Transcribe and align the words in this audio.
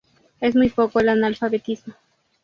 Es 0.39 0.55
muy 0.55 0.69
poco 0.69 0.99
el 0.99 1.09
analfabetismo. 1.09 1.93